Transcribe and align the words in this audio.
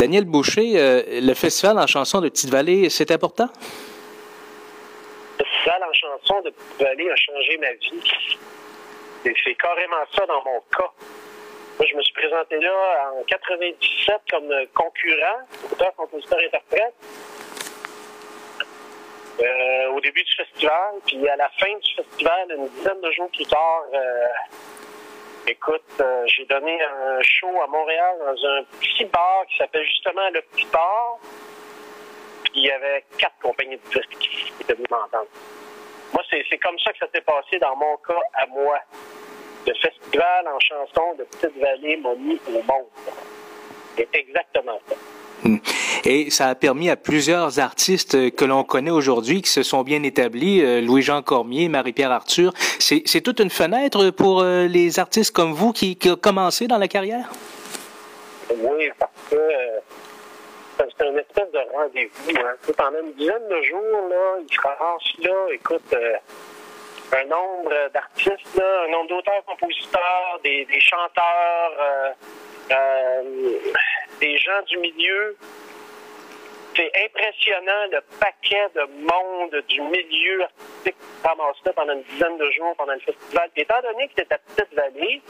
Daniel 0.00 0.24
Boucher, 0.24 0.80
euh, 0.80 1.02
le 1.20 1.34
festival 1.34 1.78
en 1.78 1.86
chanson 1.86 2.22
de 2.22 2.30
Petite-Vallée, 2.30 2.88
c'est 2.88 3.10
important? 3.10 3.50
Le 5.38 5.44
festival 5.44 5.82
en 5.82 5.92
chanson 5.92 6.40
de 6.40 6.48
Petite-Vallée 6.48 7.10
a 7.10 7.16
changé 7.16 7.58
ma 7.58 7.72
vie. 7.72 8.02
C'est 9.22 9.54
carrément 9.56 10.02
ça 10.16 10.24
dans 10.24 10.42
mon 10.42 10.58
cas. 10.74 10.90
Moi, 11.78 11.86
je 11.86 11.94
me 11.94 12.02
suis 12.02 12.14
présenté 12.14 12.58
là 12.60 13.12
en 13.12 13.22
97 13.24 14.16
comme 14.30 14.50
concurrent, 14.72 15.40
auteur, 15.70 15.94
compositeur, 15.96 16.38
interprète. 16.46 16.94
Euh, 19.38 19.92
au 19.94 20.00
début 20.00 20.22
du 20.22 20.32
festival, 20.34 20.94
puis 21.06 21.28
à 21.28 21.36
la 21.36 21.50
fin 21.58 21.74
du 21.78 21.94
festival, 21.94 22.56
une 22.56 22.68
dizaine 22.68 23.00
de 23.02 23.10
jours 23.12 23.30
plus 23.34 23.46
tard, 23.46 23.84
euh, 23.92 24.26
écoute, 25.50 25.82
euh, 26.00 26.24
j'ai 26.26 26.44
donné 26.44 26.80
un 26.82 27.20
show 27.22 27.50
à 27.62 27.66
Montréal 27.66 28.16
dans 28.20 28.46
un 28.48 28.64
petit 28.80 29.04
bar 29.06 29.44
qui 29.48 29.56
s'appelle 29.58 29.84
justement 29.84 30.28
Le 30.32 30.40
Petit 30.42 30.66
Bar. 30.72 31.18
Puis 32.44 32.52
il 32.54 32.66
y 32.66 32.70
avait 32.70 33.04
quatre 33.18 33.38
compagnies 33.42 33.76
de 33.76 33.90
disques 33.90 34.18
qui 34.18 34.52
étaient 34.62 34.74
venues 34.74 34.86
m'entendre. 34.90 35.28
Moi, 36.12 36.22
c'est 36.30 36.58
comme 36.58 36.78
ça 36.78 36.92
que 36.92 36.98
ça 36.98 37.06
s'est 37.12 37.20
passé 37.20 37.58
dans 37.58 37.76
mon 37.76 37.96
cas 37.98 38.20
à 38.34 38.46
moi. 38.46 38.78
Le 39.66 39.74
festival 39.74 40.48
en 40.48 40.58
chanson 40.60 41.14
de 41.14 41.24
Petite-Vallée 41.24 41.96
m'a 41.98 42.14
mis 42.14 42.40
au 42.48 42.62
monde. 42.62 42.86
C'est 43.96 44.08
exactement 44.12 44.80
ça. 44.88 44.96
Et 46.04 46.30
ça 46.30 46.48
a 46.48 46.54
permis 46.54 46.90
à 46.90 46.96
plusieurs 46.96 47.58
artistes 47.58 48.34
que 48.34 48.44
l'on 48.44 48.64
connaît 48.64 48.90
aujourd'hui, 48.90 49.42
qui 49.42 49.50
se 49.50 49.62
sont 49.62 49.82
bien 49.82 50.02
établis, 50.02 50.62
euh, 50.62 50.80
Louis-Jean 50.80 51.22
Cormier, 51.22 51.68
Marie-Pierre 51.68 52.12
Arthur. 52.12 52.52
C'est 52.78 53.20
toute 53.20 53.40
une 53.40 53.50
fenêtre 53.50 54.10
pour 54.10 54.40
euh, 54.42 54.66
les 54.66 54.98
artistes 54.98 55.34
comme 55.34 55.52
vous 55.52 55.72
qui, 55.72 55.96
qui 55.96 56.10
ont 56.10 56.16
commencé 56.16 56.66
dans 56.66 56.78
la 56.78 56.88
carrière? 56.88 57.28
Oui, 58.50 58.90
parce 58.98 59.12
que 59.30 59.36
euh, 59.36 59.80
c'est 60.78 61.06
une 61.06 61.18
espèce 61.18 61.50
de 61.52 61.60
rendez-vous. 61.72 62.30
Hein. 62.30 62.72
Pendant 62.76 63.00
une 63.04 63.12
dizaine 63.12 63.48
de 63.48 63.62
jours, 63.62 64.08
là, 64.08 64.38
se 64.50 64.60
ramassent 64.60 65.18
là, 65.22 65.54
écoute, 65.54 65.94
un 67.12 67.24
nombre 67.24 67.72
d'artistes, 67.92 68.60
un 68.60 68.90
nombre 68.90 69.08
d'auteurs, 69.08 69.44
compositeurs, 69.46 70.40
des, 70.42 70.64
des 70.64 70.80
chanteurs, 70.80 72.14
des 74.20 74.36
gens 74.38 74.62
du 74.66 74.78
milieu 74.78 75.36
c'est 76.76 76.92
impressionnant 77.04 77.86
le 77.90 78.00
paquet 78.20 78.68
de 78.74 78.82
monde 78.82 79.62
du 79.68 79.80
milieu 79.80 80.42
artistique 80.42 80.96
qui 80.96 81.28
ramasse 81.28 81.56
là 81.64 81.72
pendant 81.72 81.92
une 81.94 82.02
dizaine 82.04 82.38
de 82.38 82.50
jours 82.52 82.74
pendant 82.76 82.94
le 82.94 83.00
festival. 83.00 83.50
étant 83.56 83.80
donné 83.82 84.08
que 84.08 84.14
c'est 84.16 84.32
à 84.32 84.38
Petite-Vallée, 84.38 85.20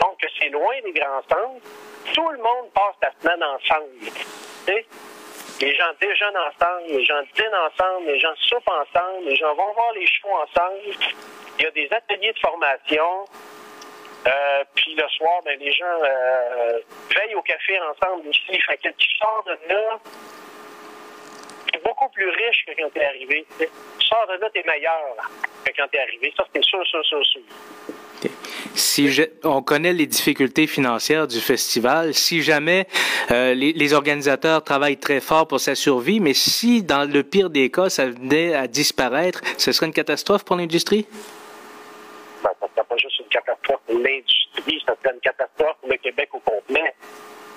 donc 0.00 0.18
que 0.20 0.26
c'est 0.38 0.50
loin 0.50 0.74
des 0.84 0.92
grands 0.92 1.22
centres, 1.22 1.66
tout 2.14 2.28
le 2.28 2.38
monde 2.38 2.70
passe 2.74 2.94
la 3.02 3.12
semaine 3.20 3.42
ensemble. 3.42 3.88
Les 5.60 5.74
gens 5.74 5.92
déjeunent 6.00 6.36
ensemble, 6.36 6.88
les 6.88 7.04
gens 7.04 7.22
dînent 7.34 7.54
ensemble, 7.54 8.06
les 8.06 8.20
gens 8.20 8.34
soupent 8.36 8.68
ensemble, 8.68 9.24
les 9.24 9.36
gens 9.36 9.54
vont 9.54 9.72
voir 9.72 9.92
les 9.94 10.06
shows 10.06 10.28
ensemble. 10.28 10.80
Il 11.58 11.64
y 11.64 11.66
a 11.66 11.70
des 11.70 11.88
ateliers 11.90 12.32
de 12.32 12.38
formation. 12.38 13.24
Euh, 14.26 14.64
puis 14.74 14.94
le 14.94 15.08
soir, 15.08 15.40
ben, 15.44 15.58
les 15.58 15.72
gens 15.72 15.84
euh, 16.04 16.80
café 17.46 17.78
ensemble 17.80 18.28
aussi. 18.28 18.60
Fait 18.60 18.76
que 18.76 18.88
tu 18.96 19.08
sors 19.18 19.44
de 19.46 19.72
là, 19.72 19.98
t'es 21.72 21.80
beaucoup 21.84 22.08
plus 22.10 22.28
riche 22.28 22.64
que 22.66 22.72
quand 22.76 22.90
t'es 22.92 23.04
arrivé. 23.04 23.46
Tu 23.58 23.66
sors 24.06 24.26
de 24.28 24.34
là, 24.40 24.50
t'es 24.52 24.64
meilleur 24.66 25.16
que 25.64 25.72
quand 25.76 25.88
t'es 25.90 26.00
arrivé. 26.00 26.32
Ça, 26.36 26.44
c'est 26.54 26.64
sûr, 26.64 26.84
sûr, 26.86 27.04
sûr, 27.04 27.24
sûr. 27.24 27.42
Si 28.74 29.10
on 29.44 29.62
connaît 29.62 29.92
les 29.92 30.06
difficultés 30.06 30.66
financières 30.66 31.26
du 31.26 31.40
festival, 31.40 32.14
si 32.14 32.42
jamais 32.42 32.86
euh, 33.30 33.54
les, 33.54 33.72
les, 33.72 33.92
organisateurs 33.94 34.62
travaillent 34.62 34.98
très 34.98 35.20
fort 35.20 35.46
pour 35.46 35.60
sa 35.60 35.74
survie, 35.74 36.20
mais 36.20 36.34
si 36.34 36.82
dans 36.82 37.04
le 37.04 37.22
pire 37.22 37.50
des 37.50 37.70
cas, 37.70 37.88
ça 37.88 38.06
venait 38.06 38.54
à 38.54 38.66
disparaître, 38.66 39.40
ce 39.58 39.72
serait 39.72 39.86
une 39.86 39.92
catastrophe 39.92 40.44
pour 40.44 40.56
l'industrie? 40.56 41.06
Ben, 42.42 42.50
ça 42.60 42.68
serait 42.74 42.86
pas 42.86 42.96
juste 42.96 43.18
une 43.20 43.28
catastrophe 43.28 43.80
pour 43.86 43.98
l'industrie, 43.98 44.82
ça 44.86 44.94
serait 45.02 45.14
une 45.14 45.20
catastrophe 45.20 45.76
pour 45.80 45.90
le 45.90 45.96
Québec 45.96 46.28
au 46.32 46.40
complet, 46.40 46.94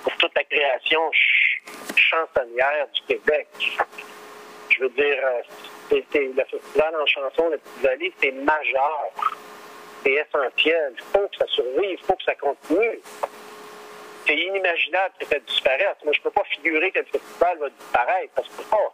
pour 0.03 0.13
toute 0.17 0.35
la 0.35 0.43
création 0.59 1.11
ch 1.11 1.61
chansonnière 1.95 2.87
du 2.93 3.01
Québec. 3.07 3.47
Je 4.69 4.81
veux 4.81 4.89
dire, 4.89 5.17
euh, 5.23 5.41
le 5.91 6.43
festival 6.43 6.95
en 6.95 7.05
chanson 7.05 7.49
de 7.49 7.57
Petite-Vallée, 7.57 8.13
c'est 8.21 8.31
majeur. 8.31 9.11
C'est 10.03 10.13
essentiel. 10.13 10.93
Il 10.97 11.03
faut 11.03 11.27
que 11.27 11.37
ça 11.37 11.45
survive, 11.47 11.97
il 11.99 12.05
faut 12.05 12.15
que 12.15 12.23
ça 12.23 12.35
continue. 12.35 12.99
C'est 14.25 14.35
inimaginable 14.35 15.13
que 15.19 15.25
ça 15.25 15.39
disparaisse. 15.39 15.97
Moi, 16.03 16.13
je 16.13 16.19
ne 16.19 16.23
peux 16.23 16.31
pas 16.31 16.43
figurer 16.45 16.91
que 16.91 16.99
le 16.99 17.05
festival 17.05 17.57
va 17.57 17.69
disparaître. 17.69 18.45
Se 18.45 18.57
peut 18.57 18.69
pas. 18.69 18.93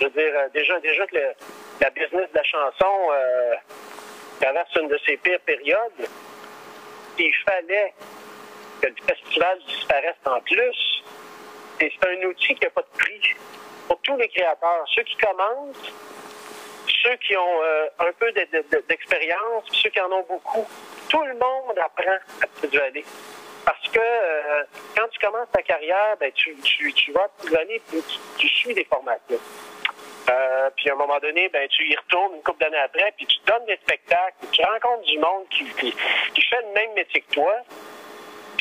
Je 0.00 0.04
veux 0.04 0.10
dire, 0.10 0.32
euh, 0.36 0.48
déjà, 0.52 0.80
déjà 0.80 1.06
que 1.06 1.16
le, 1.16 1.32
la 1.80 1.90
business 1.90 2.30
de 2.30 2.36
la 2.36 2.42
chanson 2.44 3.10
euh, 3.10 3.54
traverse 4.40 4.74
une 4.76 4.88
de 4.88 4.98
ses 5.06 5.16
pires 5.18 5.40
périodes, 5.40 6.08
il 7.18 7.34
fallait 7.44 7.94
que 8.84 9.00
le 9.00 9.14
festival 9.14 9.58
disparaisse 9.66 10.16
en 10.26 10.40
plus. 10.40 11.02
Et 11.80 11.90
c'est 11.90 12.08
un 12.08 12.28
outil 12.28 12.54
qui 12.54 12.64
n'a 12.64 12.70
pas 12.70 12.82
de 12.82 12.98
prix 12.98 13.20
pour 13.88 13.98
tous 14.00 14.16
les 14.16 14.28
créateurs. 14.28 14.84
Ceux 14.94 15.02
qui 15.02 15.16
commencent, 15.16 15.92
ceux 17.02 17.16
qui 17.16 17.36
ont 17.36 17.62
euh, 17.62 17.86
un 17.98 18.12
peu 18.12 18.30
d'expérience, 18.32 19.64
ceux 19.72 19.90
qui 19.90 20.00
en 20.00 20.12
ont 20.12 20.24
beaucoup. 20.28 20.66
Tout 21.08 21.22
le 21.22 21.34
monde 21.34 21.78
apprend 21.78 22.18
à 22.42 22.46
Petite-Vallée. 22.46 23.04
Parce 23.64 23.88
que 23.88 23.98
euh, 24.00 24.64
quand 24.96 25.08
tu 25.08 25.18
commences 25.18 25.50
ta 25.50 25.62
carrière, 25.62 26.16
ben, 26.20 26.30
tu, 26.32 26.54
tu, 26.56 26.92
tu 26.92 27.12
vas 27.12 27.24
à 27.24 27.28
Petite-Vallée 27.28 27.82
et 27.94 28.02
tu, 28.38 28.48
suis 28.48 28.74
des 28.74 28.84
formations. 28.84 29.40
Euh, 30.30 30.70
puis 30.76 30.90
à 30.90 30.94
un 30.94 30.96
moment 30.96 31.18
donné, 31.18 31.48
ben 31.50 31.68
tu 31.68 31.86
y 31.86 31.96
retournes 31.96 32.36
une 32.36 32.42
couple 32.42 32.60
d'années 32.60 32.78
après, 32.78 33.12
puis 33.16 33.26
tu 33.26 33.36
donnes 33.46 33.64
des 33.66 33.76
spectacles, 33.76 34.36
tu 34.52 34.62
rencontres 34.64 35.04
du 35.04 35.18
monde 35.18 35.46
qui, 35.50 35.64
qui 35.74 36.42
fait 36.42 36.62
le 36.62 36.72
même 36.72 36.94
métier 36.94 37.20
que 37.22 37.34
toi. 37.34 37.54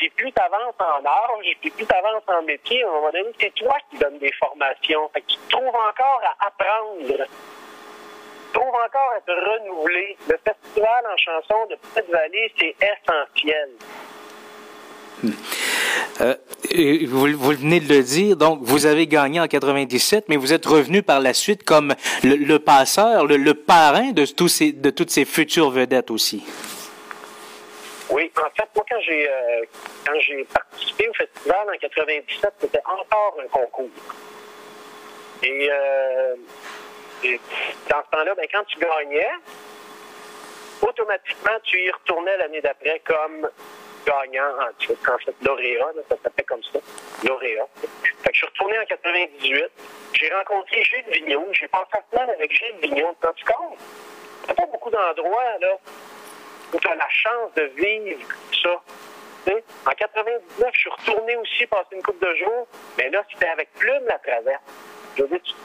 Puis 0.03 0.12
plus 0.18 0.34
tu 0.34 0.41
avances 0.41 0.75
en 0.80 1.06
âge, 1.06 1.58
puis 1.62 1.69
plus 1.69 1.86
tu 1.86 1.96
avances 1.96 2.24
en 2.28 2.41
métier, 2.41 2.84
à 2.84 2.90
un 2.90 2.91
moment 2.91 3.12
donné, 3.12 3.30
c'est 3.40 3.53
toi 3.53 3.78
qui 3.90 3.97
donnes 3.97 4.18
des 4.18 4.34
formations. 4.34 5.09
Fait 5.14 5.22
que 5.22 5.28
tu 5.28 5.38
trouves 5.50 5.68
encore 5.68 6.22
à 6.25 6.47
apprendre. 6.47 7.08
Tu 7.08 8.59
trouves 8.59 8.68
encore 8.68 9.13
à 9.16 9.22
te 9.22 9.31
renouveler. 9.31 10.18
Le 10.28 10.38
festival 10.44 11.06
en 11.09 11.16
chanson 11.16 11.56
de 11.69 11.75
Petite-Vallée, 11.75 12.52
c'est 12.59 12.75
essentiel. 12.84 13.69
Euh, 16.19 16.36
vous, 17.08 17.28
vous, 17.38 17.52
venez 17.52 17.80
de 17.80 17.88
le 17.88 18.03
dire, 18.03 18.36
donc 18.36 18.59
vous 18.62 18.86
avez 18.86 19.08
gagné 19.08 19.40
en 19.40 19.47
97, 19.47 20.25
mais 20.28 20.36
vous 20.36 20.52
êtes 20.52 20.66
revenu 20.66 21.02
par 21.02 21.22
la 21.22 21.34
suite 21.34 21.63
comme 21.63 21.96
le, 22.25 22.36
le 22.36 22.59
passeur, 22.59 23.25
le, 23.25 23.38
le, 23.38 23.53
parrain 23.53 24.12
de, 24.12 24.25
tous 24.25 24.50
ces, 24.50 24.74
de 24.74 24.90
toutes 24.90 25.12
ces 25.12 25.24
futures 25.24 25.69
vedettes 25.69 26.12
aussi. 26.12 26.44
En 28.38 28.50
fait, 28.50 28.68
moi, 28.76 28.86
quand 28.90 29.00
j'ai 29.02 29.30
euh, 29.30 29.66
quand 30.06 30.20
j'ai 30.20 30.44
participé 30.46 31.08
au 31.10 31.14
festival 31.14 31.70
en 31.70 31.78
97, 31.78 32.54
c'était 32.60 32.82
encore 32.86 33.38
un 33.44 33.48
concours. 33.48 33.90
Et, 35.44 35.70
euh, 35.72 36.36
et 37.24 37.40
dans 37.90 38.02
ce 38.06 38.18
temps-là, 38.18 38.34
ben, 38.36 38.48
quand 38.52 38.64
tu 38.66 38.80
gagnais, 38.80 39.30
automatiquement, 40.82 41.60
tu 41.64 41.80
y 41.82 41.92
retournais 41.92 42.38
l'année 42.38 42.62
d'après 42.62 43.02
comme 43.06 43.50
gagnant 44.06 44.52
en 44.60 45.14
en 45.14 45.18
fait, 45.18 45.36
lauréat, 45.42 45.92
ça 46.10 46.16
s'appelait 46.24 46.44
comme 46.44 46.64
ça, 46.64 46.80
lauréat. 47.24 47.68
Fait 47.76 48.30
que 48.30 48.34
je 48.34 48.38
suis 48.38 48.48
retourné 48.48 48.80
en 48.80 48.86
98, 48.86 49.66
j'ai 50.14 50.34
rencontré 50.34 50.84
Gilles 50.84 51.06
Vigneault, 51.08 51.48
j'ai 51.54 51.68
passé 51.68 51.86
la 51.94 52.04
semaine 52.12 52.36
avec 52.36 52.52
Gilles 52.52 52.76
Vigneault, 52.82 53.16
tu 53.36 53.46
comptes? 53.46 53.80
Il 54.44 54.46
n'y 54.48 54.52
a 54.52 54.56
pas 54.56 54.66
beaucoup 54.66 54.90
d'endroits, 54.90 55.58
là, 55.62 55.78
où 56.74 56.80
tu 56.80 56.88
as 56.88 56.96
la 56.96 57.10
chance 57.10 57.54
de 57.56 57.64
vivre 57.76 58.28
ça. 58.64 58.82
En 59.86 59.92
99, 59.92 60.70
je 60.74 60.80
suis 60.80 60.90
retourné 60.90 61.36
aussi 61.36 61.66
passer 61.68 61.88
une 61.92 62.02
couple 62.02 62.26
de 62.26 62.36
jours, 62.36 62.68
mais 62.98 63.10
là, 63.10 63.24
c'était 63.31 63.50
avec 63.50 63.74
Plume 63.74 64.06
la 64.08 64.18
traverse. 64.20 64.62
Je 65.18 65.24
veux 65.24 65.28
dire, 65.28 65.56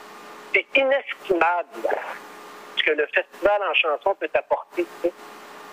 c'est 0.52 0.66
inestimable 0.74 1.68
ce 2.76 2.82
que 2.82 2.90
le 2.90 3.06
festival 3.06 3.62
en 3.62 3.74
chanson 3.74 4.14
peut 4.16 4.28
t'apporter. 4.28 4.84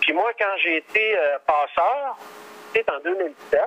Puis 0.01 0.13
moi, 0.13 0.31
quand 0.39 0.55
j'ai 0.61 0.77
été 0.77 1.17
euh, 1.17 1.39
passeur, 1.47 2.15
en 2.83 2.99
2007. 2.99 3.61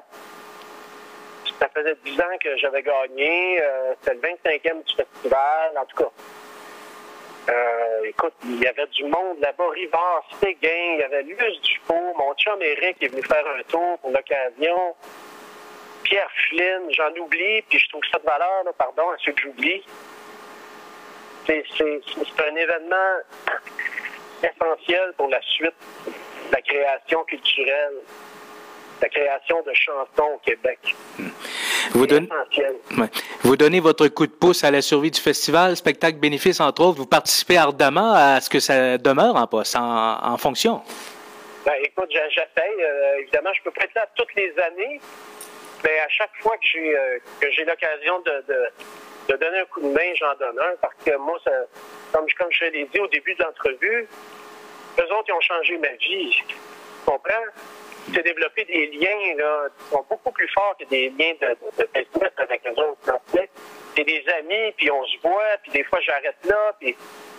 Ça 1.59 1.69
faisait 1.75 1.97
10 2.05 2.21
ans 2.21 2.39
que 2.41 2.57
j'avais 2.59 2.83
gagné. 2.83 3.61
Euh, 3.63 3.95
C'était 4.01 4.15
le 4.15 4.21
25e 4.21 4.85
du 4.85 4.95
festival, 4.95 5.79
en 5.79 5.85
tout 5.87 5.97
cas. 5.97 6.11
Euh, 7.49 8.05
écoute, 8.05 8.35
il 8.45 8.61
y 8.61 8.67
avait 8.67 8.87
du 8.89 9.05
monde 9.05 9.39
là-bas, 9.41 9.71
Rivard, 9.71 10.29
Séguin, 10.41 10.95
il 10.95 11.01
y 11.01 11.03
avait 11.03 11.23
Luce 11.23 11.61
Dupont, 11.63 12.15
mon 12.19 12.35
chum 12.35 12.61
Eric 12.61 13.03
est 13.03 13.09
venu 13.09 13.23
faire 13.23 13.45
un 13.47 13.63
tour 13.63 13.99
pour 14.01 14.11
l'occasion. 14.11 14.95
Pierre 16.03 16.31
Flynn, 16.49 16.91
j'en 16.91 17.11
oublie, 17.23 17.63
puis 17.63 17.79
je 17.79 17.89
trouve 17.89 18.03
ça 18.13 18.19
de 18.19 18.25
valeur, 18.25 18.65
là, 18.65 18.73
pardon, 18.77 19.09
à 19.11 19.17
ceux 19.25 19.33
que 19.33 19.43
j'oublie. 19.43 19.83
C'est 21.47 21.65
un 22.47 22.57
événement 22.57 23.17
essentiel 24.43 25.15
pour 25.17 25.29
la 25.29 25.41
suite 25.43 25.73
de 26.07 26.53
la 26.53 26.61
création 26.61 27.25
culturelle 27.25 27.95
la 29.01 29.09
création 29.09 29.63
de 29.63 29.73
chansons 29.75 30.31
au 30.35 30.39
Québec. 30.39 30.79
Vous, 33.43 33.57
donnez 33.57 33.81
votre 33.81 34.09
coup 34.09 34.27
de 34.27 34.33
pouce 34.33 34.65
à 34.65 34.71
la 34.71 34.83
survie 34.83 35.11
du 35.11 35.21
festival, 35.21 35.77
spectacle 35.77 36.19
bénéfice 36.19 36.61
entre 36.61 36.83
autres. 36.83 36.99
Vous 36.99 37.07
participez 37.07 37.57
ardemment 37.57 38.13
à 38.15 38.41
ce 38.41 38.51
que 38.51 38.61
ça 38.61 38.99
demeure 38.99 39.37
en 39.37 39.47
poste, 39.47 39.77
en, 39.77 40.37
fonction. 40.39 40.83
Ben, 41.65 41.75
écoute, 41.83 42.11
j'essaye. 42.11 42.83
Euh, 42.83 43.21
évidemment, 43.21 43.51
je 43.55 43.63
peux 43.63 43.71
pas 43.71 43.85
être 43.85 43.95
là 43.95 44.07
toutes 44.15 44.35
les 44.35 44.53
années, 44.59 45.01
mais 45.85 45.99
à 45.99 46.09
chaque 46.09 46.35
fois 46.41 46.57
que 46.57 46.67
j'ai 46.67 46.97
euh, 46.97 47.65
l'occasion 47.67 48.21
de, 48.21 49.37
donner 49.37 49.59
un 49.59 49.65
coup 49.67 49.81
de 49.81 49.89
main, 49.89 50.15
j'en 50.15 50.35
donne 50.39 50.59
un. 50.59 50.77
Parce 50.81 50.95
que 51.05 51.17
moi, 51.17 51.39
ça, 51.45 51.51
comme, 52.13 52.27
comme 52.39 52.51
je 52.51 52.65
l'ai 52.65 52.89
dit 52.93 53.01
au 53.01 53.09
début 53.09 53.35
de 53.35 53.43
l'entrevue, 53.43 54.09
eux 54.99 55.13
autres, 55.13 55.27
ils 55.29 55.33
ont 55.33 55.41
changé 55.41 55.79
ma 55.79 55.89
vie. 55.89 56.37
Tu 56.49 56.57
comprends? 57.05 57.45
C'est 58.15 58.23
développer 58.23 58.65
des 58.65 58.87
liens 58.87 59.35
là, 59.37 59.69
qui 59.79 59.85
sont 59.91 60.05
beaucoup 60.09 60.31
plus 60.33 60.49
forts 60.49 60.77
que 60.79 60.85
des 60.87 61.11
liens 61.11 61.35
de, 61.41 61.49
de, 61.79 61.89
business 61.95 62.33
avec 62.37 62.63
les 62.65 62.71
autres. 62.71 63.21
C'est 63.97 64.05
des 64.05 64.25
amis, 64.39 64.73
puis 64.77 64.91
on 64.91 65.05
se 65.05 65.19
voit, 65.23 65.57
puis 65.63 65.73
des 65.73 65.85
fois 65.85 66.01
j'arrête 66.01 66.37
là, 66.45 66.75
puis 66.81 66.97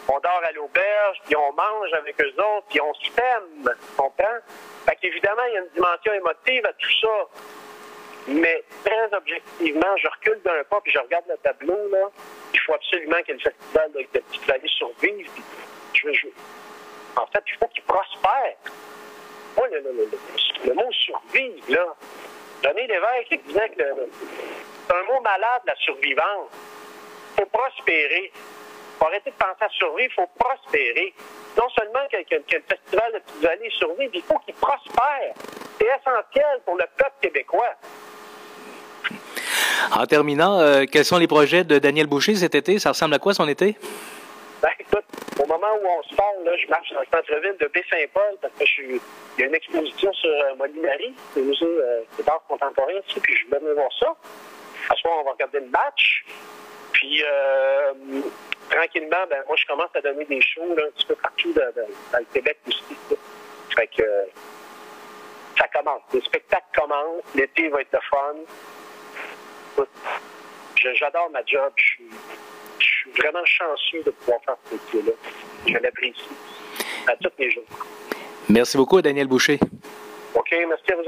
on 0.08 0.20
dort 0.20 0.42
à 0.44 0.52
l'auberge, 0.52 1.18
puis 1.26 1.36
on 1.36 1.54
mange 1.54 1.94
avec 1.94 2.20
eux 2.22 2.34
autres, 2.38 2.68
puis 2.70 2.82
on 2.82 2.94
s'aime. 2.96 3.64
Tu 3.64 3.96
comprends? 3.98 4.40
Fait 4.86 4.96
qu'évidemment, 4.96 5.44
il 5.48 5.54
y 5.54 5.58
a 5.58 5.62
une 5.62 5.70
dimension 5.74 6.14
émotive 6.14 6.66
à 6.66 6.74
tout 6.74 6.92
ça. 7.02 7.28
Mais 8.28 8.64
très 8.86 9.14
objectivement, 9.14 9.98
je 9.98 10.08
recule 10.08 10.42
d'un 10.44 10.64
pas 10.70 10.82
puis 10.82 10.92
je 10.92 11.00
regarde 11.00 11.26
le 11.28 11.38
tableau. 11.38 11.90
Là. 11.90 12.10
Il 12.54 12.60
faut 12.60 12.74
absolument 12.74 13.18
que 13.26 13.32
le 13.32 13.40
festival 13.40 13.92
de, 13.94 14.00
de 14.00 14.20
Petite 14.20 14.46
Vallée 14.46 14.68
survive. 14.68 15.30
Puis 15.34 15.44
je, 15.94 16.14
je, 16.14 16.28
en 17.16 17.26
fait, 17.28 17.44
il 17.48 17.58
faut 17.58 17.69
le, 19.84 19.92
le, 19.92 20.10
le, 20.66 20.74
mot 20.74 20.92
survivre, 20.92 21.66
là, 21.70 21.96
René 22.64 22.88
Lévesque 22.88 23.46
disait 23.48 23.70
que 23.70 23.84
c'est 24.88 24.96
un 24.96 25.04
mot 25.04 25.22
malade, 25.22 25.62
la 25.66 25.76
survivance. 25.76 26.50
Il 27.38 27.44
faut 27.44 27.50
prospérer. 27.50 28.32
Il 28.34 29.00
faut 29.00 29.06
arrêter 29.06 29.32
de 29.32 29.36
penser 29.36 29.64
à 29.64 29.70
survivre, 29.70 30.12
il 30.12 30.14
faut 30.14 30.30
prospérer. 30.38 31.14
Non 31.58 31.70
seulement 31.70 32.06
que, 32.12 32.18
que, 32.24 32.42
que 32.42 32.56
le 32.56 32.64
festival 32.68 33.14
de 33.14 33.20
Petite 33.20 33.42
Vallée 33.42 33.70
survive, 33.78 34.10
il 34.14 34.22
faut 34.24 34.38
qu'il 34.40 34.56
prospère. 34.56 35.34
C'est 35.80 35.86
essentiel 35.86 36.60
pour 36.66 36.76
le 36.76 36.86
peuple 36.98 37.16
québécois. 37.22 37.76
En 39.92 40.06
terminant, 40.06 40.60
euh, 40.60 40.84
quels 40.92 41.06
sont 41.06 41.18
les 41.18 41.28
projets 41.28 41.64
de 41.64 41.80
Daniel 41.80 42.08
Boucher 42.08 42.36
cet 42.36 42.56
été? 42.56 42.80
Ça 42.80 42.90
ressemble 42.90 43.14
à 43.14 43.20
quoi 43.20 43.34
son 43.34 43.48
été? 43.48 43.78
Ben, 44.62 44.70
moment 45.60 45.76
où 45.82 45.88
on 45.88 46.04
se 46.04 46.16
parle, 46.16 46.58
je 46.58 46.68
marche 46.70 46.92
dans 46.94 47.02
le 47.02 47.06
centre-ville 47.12 47.58
de 47.60 47.68
Baie-Saint-Paul 47.68 48.38
parce 48.42 48.54
que 48.54 48.66
je 48.66 48.72
suis... 48.72 49.02
il 49.38 49.42
y 49.42 49.44
a 49.44 49.48
une 49.48 49.56
exposition 49.56 50.14
sur 50.14 50.30
euh, 50.30 50.56
Molinari, 50.56 51.14
le 51.36 51.42
musée 51.44 51.66
d'art 52.26 52.44
contemporain 52.48 52.94
ici, 53.08 53.20
puis 53.20 53.36
je 53.36 53.50
vais 53.50 53.60
venir 53.60 53.76
voir 53.76 53.92
ça. 54.00 54.16
À 54.90 54.96
ce 54.96 55.08
moment, 55.08 55.22
on 55.22 55.26
va 55.26 55.32
regarder 55.32 55.60
le 55.60 55.68
match. 55.68 56.26
Puis, 56.94 57.24
euh, 57.24 57.94
tranquillement, 58.70 59.26
ben, 59.30 59.44
moi, 59.48 59.56
je 59.56 59.66
commence 59.66 59.90
à 59.96 60.02
donner 60.02 60.26
des 60.26 60.42
shows 60.42 60.72
un 60.72 60.92
petit 60.92 61.06
peu 61.06 61.16
partout 61.16 61.54
dans, 61.54 62.20
le 62.20 62.26
Québec 62.34 62.58
aussi. 62.68 62.98
Fait 63.76 63.88
que 63.88 64.04
ça 65.58 65.68
commence. 65.68 66.02
Les 66.14 66.22
spectacles 66.22 66.66
commencent. 66.76 67.24
L'été 67.36 67.70
va 67.70 67.82
être 67.82 67.94
le 67.94 68.00
fun. 68.10 69.86
J'adore 70.76 71.30
ma 71.32 71.44
job. 71.46 71.72
Je 71.76 71.84
suis, 71.84 72.10
je 72.80 72.86
suis, 72.86 73.12
vraiment 73.12 73.46
chanceux 73.46 74.04
de 74.04 74.12
pouvoir 74.12 74.40
faire 74.46 74.58
ce 74.66 74.74
métier-là. 74.74 75.12
Je 75.68 75.74
l'apprécie 75.74 76.30
à 77.08 77.16
tous 77.18 77.32
les 77.38 77.52
jours. 77.52 77.64
Merci 78.50 78.78
beaucoup, 78.78 79.02
Daniel 79.02 79.28
Boucher. 79.28 79.60
OK, 80.36 80.52
merci 80.68 80.92
à 80.92 80.96
vous. 80.96 81.04